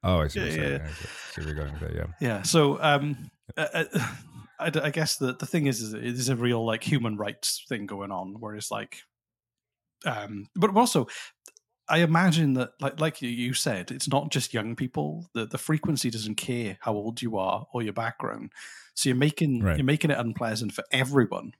Oh, 0.03 0.21
I 0.21 0.27
see. 0.27 0.39
what 0.39 0.49
Yeah, 0.49 0.55
you're 0.55 0.67
saying. 0.67 0.71
yeah. 0.81 0.87
I 0.87 0.91
see 0.91 1.41
where 1.41 1.45
you're 1.45 1.55
going 1.55 1.73
with 1.73 1.81
that. 1.81 1.95
Yeah. 1.95 2.05
Yeah. 2.19 2.41
So, 2.43 2.81
um, 2.81 3.29
uh, 3.57 3.67
uh, 3.73 3.85
I, 4.59 4.71
I 4.85 4.89
guess 4.89 5.17
the 5.17 5.33
the 5.35 5.45
thing 5.45 5.67
is, 5.67 5.81
is 5.81 5.93
it 5.93 6.03
is 6.03 6.29
a 6.29 6.35
real 6.35 6.65
like 6.65 6.83
human 6.83 7.17
rights 7.17 7.63
thing 7.69 7.85
going 7.85 8.11
on, 8.11 8.39
where 8.39 8.55
it's 8.55 8.71
like, 8.71 8.97
um, 10.05 10.47
but 10.55 10.75
also. 10.75 11.07
I 11.87 11.99
imagine 11.99 12.53
that, 12.53 12.71
like 12.81 12.99
like 12.99 13.21
you- 13.21 13.53
said, 13.53 13.91
it's 13.91 14.07
not 14.07 14.31
just 14.31 14.55
young 14.55 14.75
people. 14.75 15.29
The 15.35 15.45
the 15.45 15.59
frequency 15.59 16.09
doesn't 16.09 16.33
care 16.33 16.79
how 16.81 16.93
old 16.93 17.21
you 17.21 17.37
are 17.37 17.67
or 17.73 17.83
your 17.83 17.93
background. 17.93 18.53
So 18.95 19.09
you're 19.09 19.15
making 19.15 19.61
Right. 19.61 19.77
you're 19.77 19.85
making 19.85 20.09
it 20.09 20.17
unpleasant 20.17 20.71
for 20.73 20.83
everyone. 20.91 21.53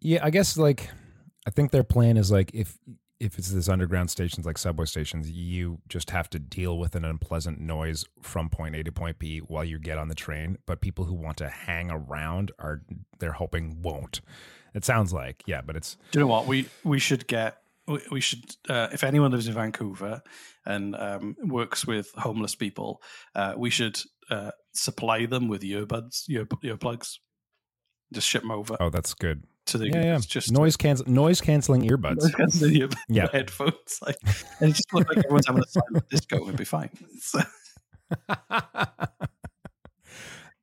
Yeah, 0.00 0.20
I 0.22 0.30
guess 0.30 0.56
like 0.56 0.90
I 1.46 1.50
think 1.50 1.70
their 1.70 1.82
plan 1.82 2.16
is 2.16 2.30
like 2.30 2.50
if 2.54 2.78
if 3.20 3.38
it's 3.38 3.50
this 3.50 3.68
underground 3.68 4.10
stations 4.10 4.46
like 4.46 4.58
subway 4.58 4.84
stations, 4.84 5.28
you 5.30 5.78
just 5.88 6.10
have 6.10 6.30
to 6.30 6.38
deal 6.38 6.78
with 6.78 6.94
an 6.94 7.04
unpleasant 7.04 7.58
noise 7.58 8.04
from 8.22 8.48
point 8.48 8.76
A 8.76 8.84
to 8.84 8.92
point 8.92 9.18
B 9.18 9.38
while 9.38 9.64
you 9.64 9.78
get 9.78 9.98
on 9.98 10.08
the 10.08 10.14
train. 10.14 10.58
But 10.66 10.80
people 10.80 11.06
who 11.06 11.14
want 11.14 11.38
to 11.38 11.48
hang 11.48 11.90
around 11.90 12.52
are 12.58 12.82
they're 13.18 13.32
hoping 13.32 13.82
won't. 13.82 14.20
It 14.74 14.84
sounds 14.84 15.12
like 15.12 15.42
yeah, 15.46 15.60
but 15.62 15.76
it's 15.76 15.96
Do 16.12 16.18
you 16.18 16.24
know 16.24 16.30
what 16.30 16.46
we 16.46 16.68
we 16.84 16.98
should 16.98 17.26
get? 17.26 17.58
we- 17.86 18.02
We 18.10 18.20
should, 18.20 18.44
uh, 18.68 18.88
if 18.92 19.02
anyone 19.02 19.30
lives 19.30 19.46
in 19.48 19.54
Vancouver 19.54 20.22
and 20.66 20.94
um, 20.96 21.36
works 21.44 21.86
with 21.86 22.10
homeless 22.16 22.54
people, 22.54 23.00
uh, 23.34 23.54
we 23.56 23.70
should 23.70 23.98
uh, 24.30 24.50
supply 24.74 25.26
them 25.26 25.48
with 25.48 25.62
earbuds, 25.62 26.24
ear, 26.28 26.44
earplugs. 26.46 27.18
Just 28.12 28.28
ship 28.28 28.42
them 28.42 28.50
over 28.50 28.76
oh 28.80 28.88
that's 28.90 29.12
good. 29.14 29.44
to 29.66 29.76
the 29.78 29.86
Yeah, 29.88 30.02
yeah. 30.04 30.16
it's 30.16 30.26
just 30.26 30.50
noise 30.52 30.76
cancel 30.76 31.06
noise 31.10 31.40
canceling 31.42 31.82
earbuds. 31.88 32.24
Yeah. 33.08 33.28
headphones, 33.32 33.98
like, 34.02 34.16
and 34.60 34.70
it 34.70 34.74
just 34.76 34.92
look 34.94 35.08
like 35.08 35.18
everyone's 35.24 35.46
having 35.46 35.62
a 35.62 35.66
silent 35.68 36.08
disco. 36.10 36.36
It'd 36.42 36.56
be 36.56 36.64
fine. 36.64 36.90
So, 37.20 37.40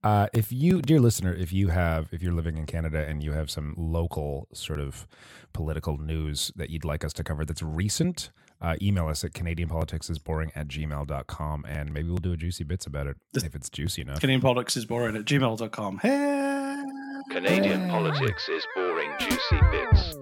uh, 0.06 0.28
if 0.34 0.52
you, 0.54 0.82
dear 0.82 1.00
listener, 1.00 1.34
if 1.34 1.52
you 1.52 1.68
have, 1.70 2.08
if 2.14 2.22
you're 2.24 2.32
living 2.34 2.58
in 2.58 2.66
Canada 2.66 3.06
and 3.08 3.22
you 3.24 3.32
have 3.34 3.50
some 3.50 3.74
local 3.78 4.48
sort 4.54 4.80
of 4.80 5.08
political 5.52 5.98
news 5.98 6.52
that 6.56 6.70
you'd 6.70 6.86
like 6.86 7.04
us 7.04 7.12
to 7.14 7.24
cover 7.24 7.44
that's 7.44 7.62
recent, 7.64 8.32
uh, 8.62 8.76
email 8.82 9.08
us 9.08 9.24
at 9.24 9.34
CanadianPoliticsIsBoring 9.34 10.52
at 10.56 10.68
gmail.com 10.68 11.66
and 11.68 11.94
maybe 11.94 12.08
we'll 12.10 12.18
do 12.18 12.34
a 12.34 12.38
juicy 12.38 12.64
bits 12.64 12.86
about 12.86 13.08
it 13.08 13.18
This- 13.34 13.44
if 13.44 13.56
it's 13.56 13.70
juicy 13.70 14.04
enough. 14.04 14.20
Canadian 14.22 14.42
politics 14.42 14.78
is 14.78 14.86
boring 14.86 15.16
at 15.18 15.26
gmail.com. 15.26 15.98
Hey. 16.00 16.84
Canadian 17.32 17.90
politics 17.90 18.48
is 18.50 18.64
boring 18.76 19.10
juicy 19.20 19.60
bits. 19.72 20.16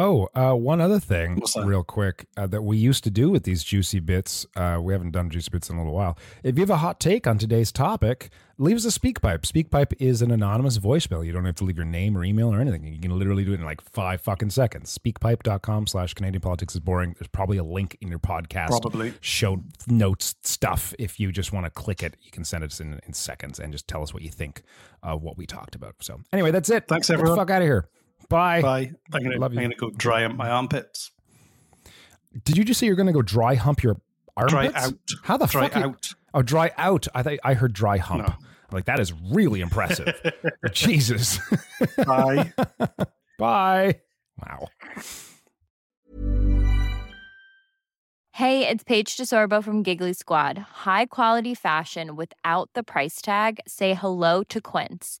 Oh, 0.00 0.28
uh, 0.32 0.54
one 0.54 0.80
other 0.80 1.00
thing, 1.00 1.42
real 1.64 1.82
quick, 1.82 2.26
uh, 2.36 2.46
that 2.46 2.62
we 2.62 2.76
used 2.76 3.02
to 3.02 3.10
do 3.10 3.30
with 3.30 3.42
these 3.42 3.64
juicy 3.64 3.98
bits. 3.98 4.46
Uh, 4.54 4.78
we 4.80 4.92
haven't 4.92 5.10
done 5.10 5.28
juicy 5.28 5.48
bits 5.50 5.68
in 5.68 5.74
a 5.74 5.80
little 5.80 5.92
while. 5.92 6.16
If 6.44 6.56
you 6.56 6.62
have 6.62 6.70
a 6.70 6.76
hot 6.76 7.00
take 7.00 7.26
on 7.26 7.36
today's 7.36 7.72
topic, 7.72 8.30
leave 8.58 8.76
us 8.76 8.84
a 8.84 8.92
speak 8.92 9.20
pipe. 9.20 9.44
Speak 9.44 9.72
pipe 9.72 9.92
is 9.98 10.22
an 10.22 10.30
anonymous 10.30 10.78
voicemail. 10.78 11.26
You 11.26 11.32
don't 11.32 11.44
have 11.46 11.56
to 11.56 11.64
leave 11.64 11.76
your 11.76 11.84
name 11.84 12.16
or 12.16 12.22
email 12.24 12.54
or 12.54 12.60
anything. 12.60 12.86
You 12.86 13.00
can 13.00 13.18
literally 13.18 13.44
do 13.44 13.52
it 13.52 13.58
in 13.58 13.64
like 13.64 13.80
five 13.80 14.20
fucking 14.20 14.50
seconds. 14.50 14.96
Speakpipe.com 14.96 15.88
slash 15.88 16.14
Canadian 16.14 16.42
politics 16.42 16.74
is 16.74 16.80
boring. 16.80 17.16
There's 17.18 17.26
probably 17.26 17.56
a 17.56 17.64
link 17.64 17.98
in 18.00 18.06
your 18.06 18.20
podcast 18.20 18.68
Probably. 18.68 19.14
show 19.20 19.64
notes 19.88 20.36
stuff. 20.44 20.94
If 21.00 21.18
you 21.18 21.32
just 21.32 21.52
want 21.52 21.66
to 21.66 21.70
click 21.70 22.04
it, 22.04 22.16
you 22.22 22.30
can 22.30 22.44
send 22.44 22.62
it 22.62 22.78
in, 22.78 23.00
in 23.04 23.14
seconds 23.14 23.58
and 23.58 23.72
just 23.72 23.88
tell 23.88 24.04
us 24.04 24.14
what 24.14 24.22
you 24.22 24.30
think 24.30 24.62
of 25.02 25.22
what 25.24 25.36
we 25.36 25.44
talked 25.44 25.74
about. 25.74 25.96
So 26.02 26.20
anyway, 26.32 26.52
that's 26.52 26.70
it. 26.70 26.86
Thanks, 26.86 27.08
Get 27.08 27.14
the 27.14 27.20
everyone. 27.20 27.38
fuck 27.38 27.50
out 27.50 27.62
of 27.62 27.66
here. 27.66 27.88
Bye. 28.28 28.60
Bye. 28.62 28.92
I'm 29.12 29.22
gonna, 29.22 29.38
Love 29.38 29.52
I'm 29.52 29.56
gonna 29.62 29.74
go 29.74 29.90
dry 29.90 30.24
up 30.24 30.34
my 30.34 30.50
armpits. 30.50 31.10
Did 32.44 32.56
you 32.58 32.64
just 32.64 32.78
say 32.78 32.86
you're 32.86 32.94
going 32.96 33.06
to 33.06 33.12
go 33.12 33.22
dry 33.22 33.54
hump 33.54 33.82
your 33.82 33.96
armpits? 34.36 34.52
Dry 34.52 34.66
out. 34.74 34.94
How 35.24 35.36
the 35.38 35.46
Dry 35.46 35.68
fuck? 35.68 35.76
you- 35.82 35.88
out. 35.90 36.08
oh, 36.34 36.42
dry 36.42 36.70
out. 36.76 37.08
I 37.14 37.22
thought 37.22 37.38
I 37.42 37.54
heard 37.54 37.72
dry 37.72 37.96
hump. 37.96 38.28
No. 38.28 38.34
Like 38.70 38.84
that 38.84 39.00
is 39.00 39.12
really 39.32 39.60
impressive. 39.62 40.14
Jesus. 40.72 41.38
Bye. 42.06 42.52
Bye. 43.38 44.00
Wow. 44.40 44.68
Hey, 48.32 48.68
it's 48.68 48.84
Paige 48.84 49.16
DeSorbo 49.16 49.64
from 49.64 49.82
Giggly 49.82 50.12
Squad. 50.12 50.58
High 50.58 51.06
quality 51.06 51.54
fashion 51.54 52.14
without 52.14 52.70
the 52.74 52.84
price 52.84 53.20
tag. 53.20 53.58
Say 53.66 53.94
hello 53.94 54.44
to 54.44 54.60
Quince. 54.60 55.20